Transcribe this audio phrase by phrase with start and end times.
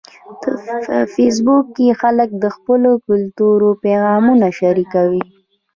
[0.87, 5.23] په فېسبوک کې خلک د خپلو کلتورونو پیغامونه شریکوي